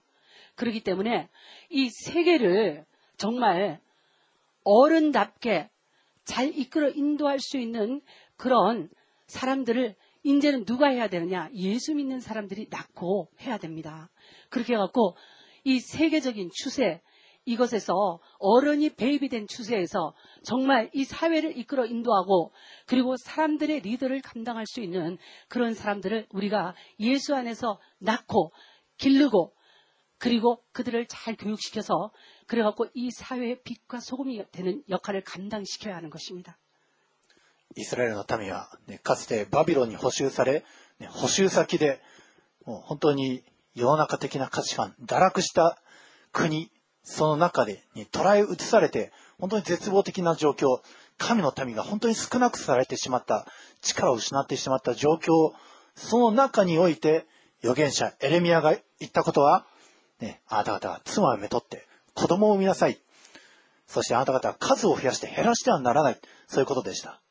[0.56, 1.28] 그렇기 때문에
[1.70, 2.84] 이 세계를
[3.16, 3.80] 정말
[4.64, 5.70] 어른답게
[6.24, 8.00] 잘 이끌어 인도할 수 있는
[8.36, 8.90] 그런
[9.28, 11.50] 사람들을 이제는 누가 해야 되느냐?
[11.54, 14.10] 예수 믿는 사람들이 낳고 해야 됩니다.
[14.50, 15.16] 그렇게 해갖고
[15.62, 17.00] 이 세계적인 추세,
[17.47, 22.53] 이것에서 어른이 배입이 된 추세에서 정말 이 사회를 이끌어 인도하고
[22.85, 25.17] 그리고 사람들의 리더를 감당할 수 있는
[25.49, 28.53] 그런 사람들을 우리가 예수 안에서 낳고
[28.97, 29.53] 기르고
[30.17, 32.11] 그리고 그들을 잘 교육시켜서
[32.47, 36.57] 그래갖고 이 사회의 빛과 소금이 되는 역할을 감당시켜야 하는 것입니다.
[37.75, 40.63] イスラエルの民は、ね、かつてバビロンに捕囚され、
[40.99, 42.01] ね、保守先で、
[42.65, 43.43] もう本当に
[43.73, 45.81] 世の中的な価値観、堕落した
[46.31, 46.71] 国、
[47.03, 50.81] その中でに捉え移されて、本当に絶望的な状況、
[51.17, 53.45] 神の民が本当に少なくされてしまった、
[53.81, 55.53] 力を失ってしまった状況、
[55.95, 57.27] その中において、
[57.61, 59.65] 預言者エレミアが言ったことは、
[60.19, 62.99] ね、あなた方は妻をめとって子供を産みなさい。
[63.87, 66.19] そしてあなた方は数を増やして減らしてはならない。
[66.47, 67.21] そういうことでした。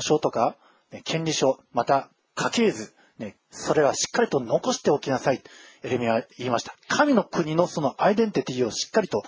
[0.00, 0.56] 書とか、
[0.92, 5.42] ね、権利書、また家系図、ね、それはしっかりと残しておきなさい。
[5.82, 6.74] エレミアは言いました。
[6.88, 9.22] 神の国のそのアイデンティティをしっかりと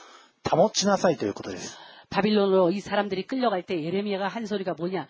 [0.48, 1.76] 保ちなさいということです。
[2.10, 5.08] 바빌론으로 이 사람들이 끌려갈 때 예레미야가 한 소리가 뭐냐?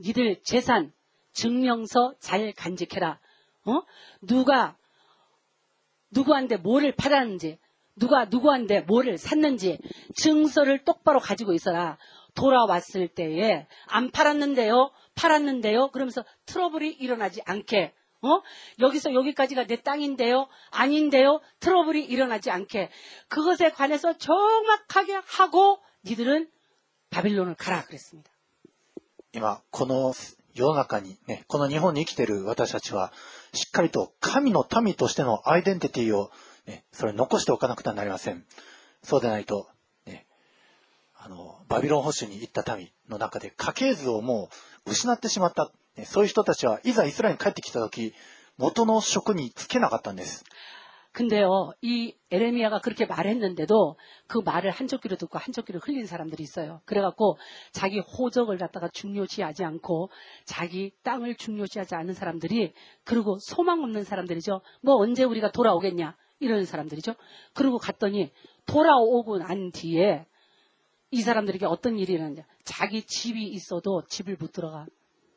[0.00, 0.92] 니들 재산,
[1.32, 3.20] 증명서 잘 간직해라.
[3.66, 3.82] 어?
[4.20, 4.76] 누가
[6.10, 7.58] 누구한테 뭐를 팔았는지,
[7.96, 9.78] 누가 누구한테 뭐를 샀는지
[10.16, 11.98] 증서를 똑바로 가지고 있어라.
[12.34, 15.90] 돌아왔을 때에 안 팔았는데요, 팔았는데요.
[15.90, 18.42] 그러면서 트러블이 일어나지 않게 어?
[18.80, 20.48] 여기서 여기까지가 내 땅인데요?
[20.70, 21.40] 아닌데요?
[21.60, 22.90] 트러블이 일어나지 않게
[23.28, 26.50] 그것에 관해서 정확하게 하고 니들은
[27.10, 28.30] 바빌론을 가라 그랬습니다.
[29.34, 30.14] 今この
[30.54, 33.12] 世の中にねこの日本に生きている私たちは
[33.52, 36.30] しっかりと神の民としてのアイデンティティを
[36.66, 38.44] ねそれ残しておかなくてはなりません
[39.02, 39.68] そうでないと
[40.06, 40.26] ね
[41.16, 44.48] あのバビロン保守に行った民の中で家系図をも
[44.86, 45.70] う失ってしまった、ね、
[46.04, 48.12] そういう人たちは、いざイスラエルに帰ってきた時
[48.56, 50.44] 元の職に就けなかったんです。
[51.14, 53.96] 근데요, 이 에레미야가 그렇게 말했는데도
[54.26, 56.80] 그 말을 한쪽 귀로 듣고 한쪽 귀로 흘린 사람들이 있어요.
[56.86, 57.38] 그래갖고
[57.70, 60.10] 자기 호적을 갖다가 중요시하지 않고
[60.44, 62.72] 자기 땅을 중요시하지 않는 사람들이
[63.04, 64.60] 그리고 소망 없는 사람들이죠.
[64.82, 67.14] 뭐 언제 우리가 돌아오겠냐 이런 사람들이죠.
[67.54, 68.32] 그리고 갔더니
[68.66, 70.26] 돌아오고 난 뒤에
[71.12, 72.42] 이 사람들에게 어떤 일이 일어나냐.
[72.64, 74.84] 자기 집이 있어도 집을 못 들어가.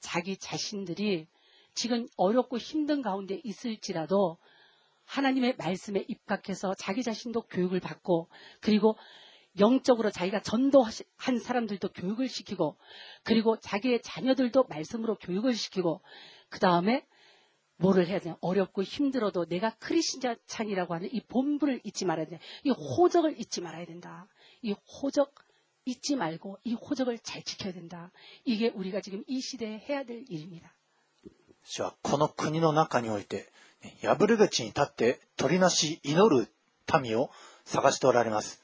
[0.00, 1.26] 자기 자신들이
[1.74, 4.38] 지금 어렵고 힘든 가운데 있을지라도
[5.04, 8.28] 하나님의 말씀에 입각해서 자기 자신도 교육을 받고
[8.60, 8.96] 그리고
[9.58, 12.76] 영적으로 자기가 전도한 사람들도 교육을 시키고
[13.24, 16.00] 그리고 자기의 자녀들도 말씀으로 교육을 시키고
[16.48, 17.04] 그 다음에
[17.76, 22.44] 뭐를 해야 되냐 어렵고 힘들어도 내가 크리스찬이라고 하는 이 본분을 잊지 말아야 된다.
[22.62, 24.28] 이 호적을 잊지 말아야 된다.
[24.62, 25.34] 이 호적
[25.89, 28.11] 잊지 말고 이 호적을 잘 지켜야 된다.
[28.43, 30.73] 이게 우리가 지금 이 시대에 해야 될 일입니다.
[31.63, 33.51] 主はこの国の中において
[34.01, 36.47] 破る口に立って取りなし祈る
[37.01, 37.29] 民を
[37.65, 38.63] 探しておられます。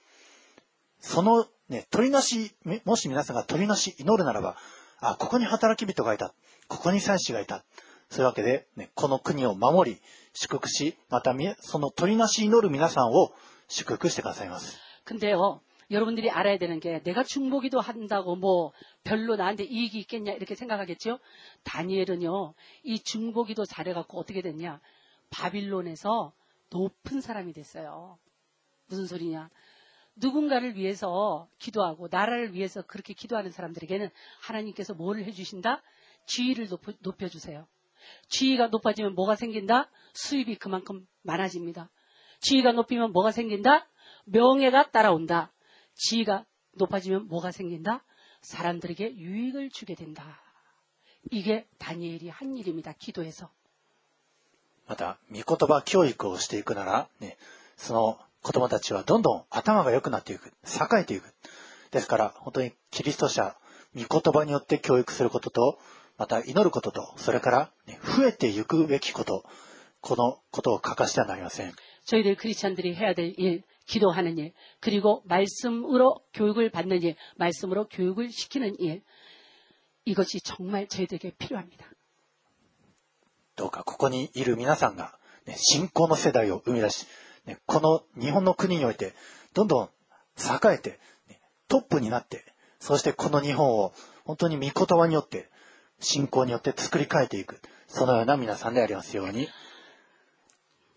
[0.99, 2.53] そのね、取りなし、
[2.85, 4.57] もし皆さんが取りなし祈るならば、
[4.99, 6.33] あ、ここに働き人がいた。
[6.67, 7.63] ここに祭司がいた。
[8.09, 10.01] そういうわけで、ね、この国を守り、
[10.33, 13.31] 祝福し、またその取りなし祈る皆さんを
[13.67, 14.77] 祝福してくださいます。
[15.05, 18.72] 근데요 여러분들이 알아야 되는 게 내가 중보기도 한다고 뭐
[19.04, 21.18] 별로 나한테 이익이 있겠냐 이렇게 생각하겠죠?
[21.64, 24.80] 다니엘은요 이 중보기도 잘해갖고 어떻게 됐냐
[25.30, 26.32] 바빌론에서
[26.70, 28.18] 높은 사람이 됐어요.
[28.88, 29.50] 무슨 소리냐?
[30.16, 34.08] 누군가를 위해서 기도하고 나라를 위해서 그렇게 기도하는 사람들에게는
[34.40, 35.82] 하나님께서 뭐를 해주신다?
[36.26, 36.68] 지위를
[37.02, 37.66] 높여, 주세요
[38.28, 39.90] 지위가 높아지면 뭐가 생긴다?
[40.14, 41.90] 수입이 그만큼 많아집니다.
[42.40, 43.86] 지위가 높이면 뭐가 생긴다?
[44.24, 45.52] 명예가 따라온다.
[45.95, 48.03] 지위가 높아지면 뭐가 생긴다?
[48.41, 50.41] 사람들에게 유익을 주게 된다.
[51.29, 52.93] 이게 다니엘이 한 일입니다.
[52.93, 53.49] 기도해서.
[54.87, 57.37] また、御言葉教育をしていくなら、ね、
[57.77, 60.47] その子供たちはどんどん頭が良くなっていく。
[60.65, 61.33] 栄えていく。
[61.91, 63.55] ですから、本当にキリスト者、
[63.95, 65.79] 御言葉によって教育することと、
[66.17, 69.45] また祈ることと、それから、ね、増えていくべきこと、
[70.01, 71.73] このことを欠かしてはなりません。
[72.05, 78.79] 저희들 크리스찬들이 해야 될 일, 기도하는 일, 그리고 말씀으로 교육을 받는 일, 말씀으로 교육을 시키는
[78.79, 79.03] 일,
[80.05, 81.85] 이것이 정말 저희들에게 필요합니다.
[83.55, 85.13] どうかここにいる皆さんが、
[85.45, 87.05] ね、信仰の世代を生み出し、
[87.45, 89.13] ね、この日本の国において、
[89.53, 89.89] どんどん
[90.37, 92.45] 栄えて、ね、トップになって、
[92.79, 93.93] そしてこの日本を
[94.25, 95.49] 本当に御言葉によって、
[95.99, 99.47] 信仰によって作り変えていく、そのような皆さんでありますように、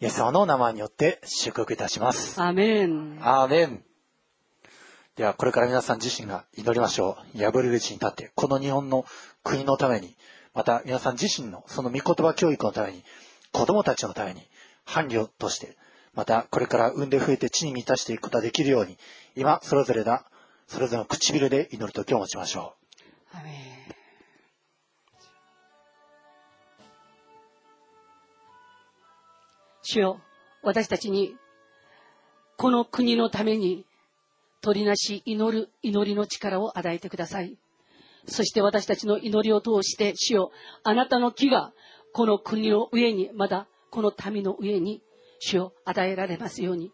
[0.02, 2.42] イエス様の名前によって祝福いたします。
[2.42, 3.20] アメン。
[3.22, 3.84] アーメン。
[5.18, 7.38] では、これから皆さん自身が祈りましょう。
[7.38, 9.06] 破れ口に立って、この日本の
[9.44, 10.16] 国のために、
[10.54, 13.04] また皆さん自身のその御言葉教育のために、
[13.52, 14.42] 子供たちのために、
[14.86, 15.76] 伴侶として、
[16.14, 18.98] またこれから産んで増えて地に満たしていくことができるように、
[19.36, 20.24] 今、それぞれが、
[20.68, 22.76] それぞれの唇で祈る時を持ちましょ
[23.34, 23.36] う。
[29.92, 30.22] 主よ、
[30.62, 31.36] 私たちに、
[32.58, 33.88] この国のために、
[34.62, 37.58] 取りなし祈る祈りの力を与えてください。
[38.28, 40.52] そして私たちの祈りを通して、主よ、
[40.84, 41.74] あなたの木が、
[42.14, 45.02] この国の上に、まだこの民の上に、
[45.40, 46.92] 主を与えられますように。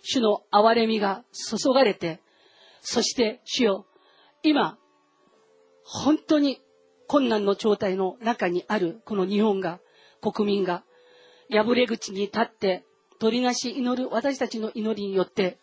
[0.00, 2.22] 主の憐れみが注がれて、
[2.80, 3.86] そして主よ、
[4.42, 4.78] 今、
[5.84, 6.62] 本当に
[7.08, 9.80] 困難の状態の中にあるこの日本が、
[10.22, 10.82] 国民が、
[11.50, 12.84] 破れ口に立って、
[13.18, 15.58] 取りなし祈る私たちの祈りによって、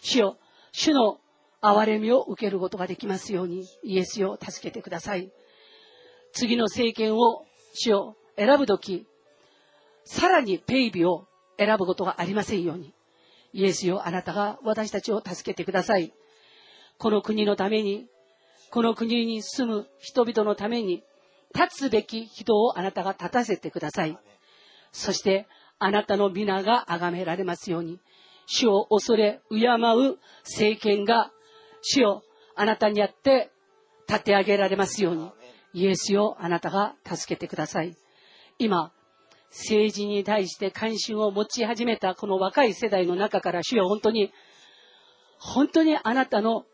[0.00, 0.38] 主よ、
[0.72, 1.20] 主の
[1.62, 5.30] 憐れみを受けることができますように、イエスを助けてください。
[6.32, 9.06] 次の政権を、主を選ぶとき、
[10.04, 11.26] さらにペイビを
[11.58, 12.92] 選ぶことがありませんように。
[13.52, 16.12] イエスよ、あなたが私たちを助けてください。
[16.98, 18.06] この国のために、
[18.70, 21.04] この国に住む人々のために、
[21.54, 24.18] 立つべき人をあなたが立たせてください。
[24.94, 25.48] そして、
[25.80, 28.00] あなたの皆が崇められますように、
[28.46, 31.32] 主を恐れ、敬う政権が、
[31.82, 32.22] 主を
[32.54, 33.50] あなたにあって
[34.08, 35.30] 立て上げられますように、
[35.72, 37.96] イエスよ、あなたが助けてください。
[38.58, 38.92] 今、
[39.50, 44.32] 政治に対して関心を持ち始めたこの若い世代の中から主よ本当に、
[45.38, 46.66] 本当にあなたの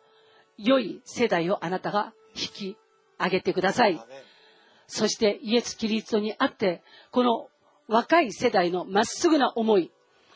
[0.59, 2.77] 良い世代をあなたが引き
[3.19, 3.99] 上げてください。
[4.87, 7.49] そしてイエス・キリストにあって、この
[7.91, 9.91] 若い世代のまっすぐな思い、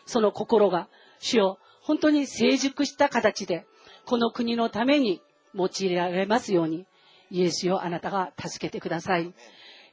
[0.07, 0.89] その心が
[1.21, 3.65] 主よ本当に成熟した形で、
[4.07, 5.23] この国のために
[5.55, 6.85] 用いられますように、
[7.31, 9.33] イエスよあなたが助けてください。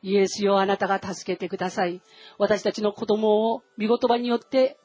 [0.02, 2.02] イエスよあなたが助けてください。
[2.40, 4.78] 私たちの子供を見言葉によって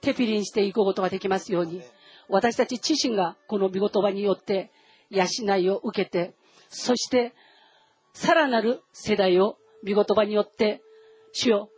[0.00, 1.82] テピリンしていくことができますように、
[2.28, 4.72] 私たち自身がこの見言葉によって
[5.10, 5.24] 養
[5.56, 6.34] いを受けて、
[6.68, 7.32] そして
[8.12, 10.82] さらなる世代を見言葉によって
[11.32, 11.68] 主を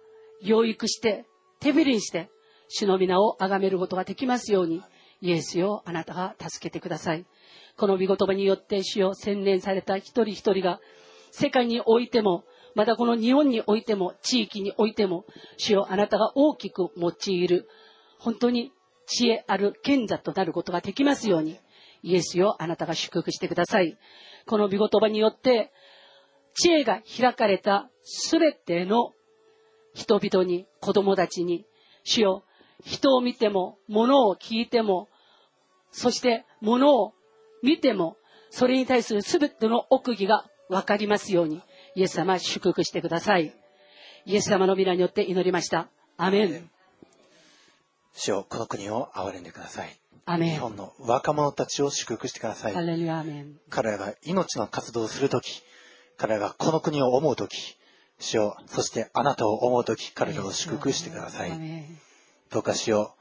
[0.42, 1.26] 養育して、
[1.60, 2.30] 手びりにして、
[2.68, 4.82] 主の皆を崇めることができますように、
[5.20, 7.26] イエスよあなたが助けてください。
[7.76, 10.80] この見言葉によって主を洗練された一人一人が
[11.30, 15.24] 世界においてもまたこの日本においても、地域においても、
[15.56, 17.68] 主よあなたが大きく用いる、
[18.18, 18.72] 本当に
[19.06, 21.58] 知恵ある賢者となることができますように、
[22.02, 23.98] イエスよあなたが祝福してください。
[24.46, 25.72] この御言葉によって、
[26.54, 29.12] 知恵が開かれたすべての
[29.94, 31.66] 人々に、子供たちに、
[32.04, 32.44] 主よ、
[32.84, 35.08] 人を見ても、物を聞いても、
[35.92, 37.14] そして物を
[37.62, 38.16] 見ても、
[38.50, 41.62] それに対するすべての奥義がわかりますように、
[41.94, 43.54] イエス様祝福してください。
[44.24, 45.88] イエス様の皆によって祈りました。
[46.16, 46.70] アメン。
[48.12, 50.00] 主よこの国を憐れんでください。
[50.26, 52.74] アメン日本の若者たちを祝福してください。
[53.68, 55.62] 彼らが命の活動をするとき、
[56.16, 57.76] 彼らがこの国を思うとき、
[58.20, 61.50] 主よそしてあなたを思うとき、彼らを祝福してください。
[62.50, 63.14] どうか主よ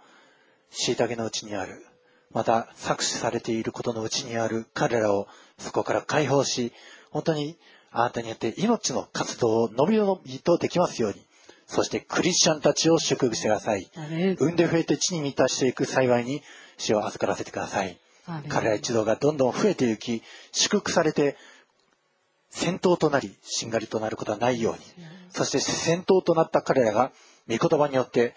[0.72, 1.86] 虐げのうちにある、
[2.32, 5.28] また搾取されていることのうちにある彼らを
[5.58, 6.74] そこから解放し、
[7.10, 7.58] 本当に
[7.92, 11.26] あなたによって命の活動を伸び伸びとできますように、
[11.66, 13.90] そしてクリスチャンたちを祝福してください。
[14.38, 16.42] 産んで増えて地に満たしていく幸いに
[16.78, 17.98] 死を預からせてください。
[18.48, 20.22] 彼ら一同がどんどん増えていき、
[20.52, 21.36] 祝福されて、
[22.50, 24.80] 戦闘となり、しんがりとなることはないように、
[25.30, 27.12] そして戦闘となった彼らが、
[27.48, 28.36] 御言葉によって、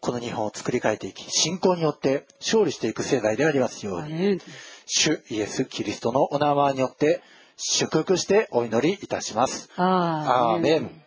[0.00, 4.40] この日本を作り変えていき、信仰によって勝利していく世代でありますように、
[4.86, 7.22] 主イエス・キリストのお名前によって、
[7.56, 9.70] 祝福してお祈りいたします。
[9.76, 11.02] アーメン。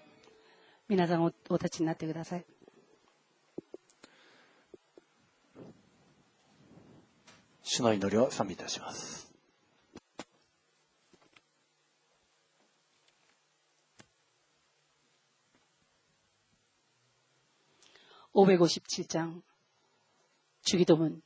[0.87, 2.45] 皆さんおお立ちになってください。
[7.63, 9.24] 主の祈りを賛美いたします。
[18.35, 19.41] 557장.
[20.61, 21.21] 주기도문.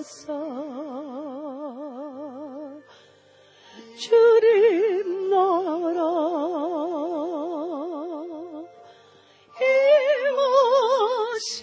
[0.05, 0.28] 주옵소서
[3.96, 6.02] 주님 나라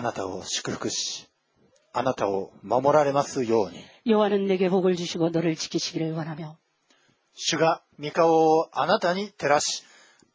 [0.00, 1.28] あなたを祝福し、
[1.92, 6.56] あなたを守られますように、 여호와는 내게 복을 주시고 너를 지키시기를 원하며
[7.34, 9.82] 主が御顔をあなたに照らし、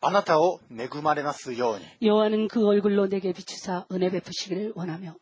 [0.02, 5.16] あなたを恵まれますように、 여호와는 그 얼굴로 내게 비추사 은혜 베푸시기를 원하며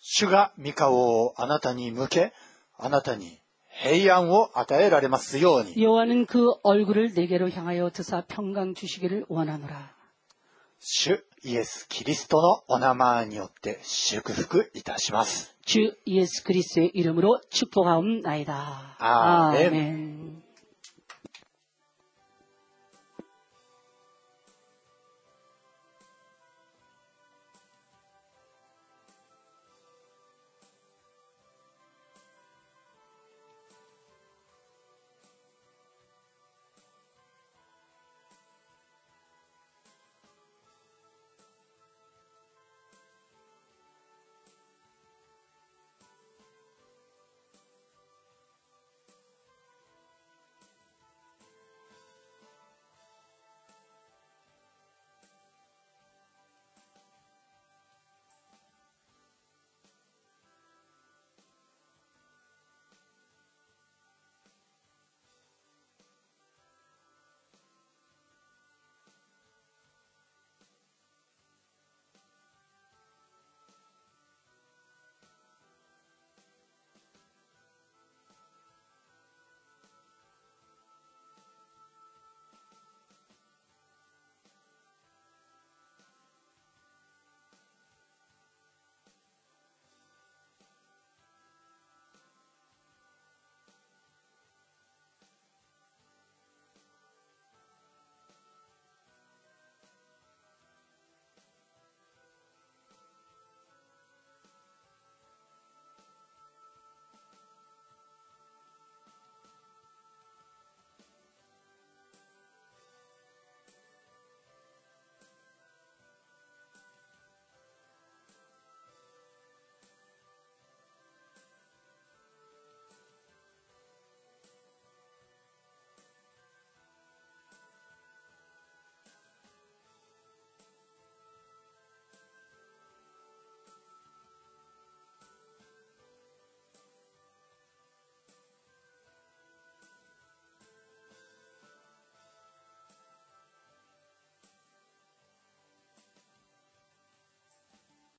[0.00, 2.32] 主が御顔をあなたに向け、
[2.76, 3.40] あなたに
[3.82, 9.94] 平安を与えられますように、 여호와는 그 얼굴을 내게로 향하여 드사 평강 주시기를 원하노라.
[10.80, 15.54] 主 イエス・キリストのお名前によって祝福いたします。
[15.64, 18.96] 주 예수 그리스도의 이름으로 축복하옵나이다.
[18.98, 19.66] 아멘.
[19.68, 20.43] 아멘.